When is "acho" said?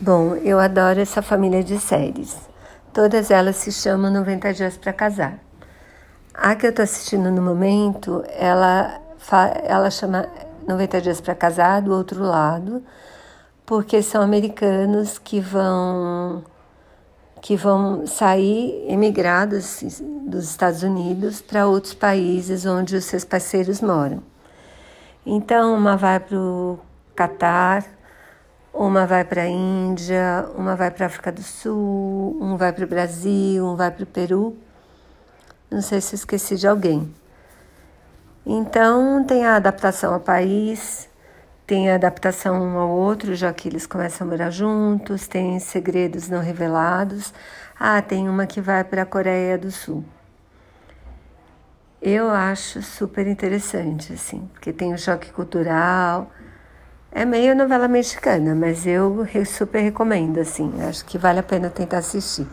52.28-52.82, 60.86-61.04